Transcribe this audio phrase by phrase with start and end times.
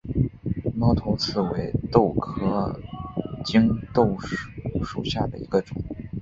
[0.75, 2.79] 猫头刺为豆科
[3.45, 3.59] 棘
[3.93, 4.17] 豆
[4.83, 5.75] 属下的一个种。